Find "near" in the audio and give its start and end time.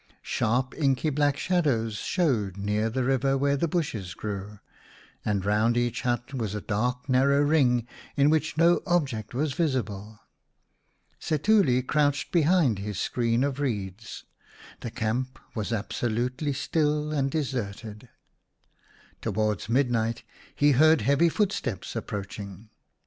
2.57-2.89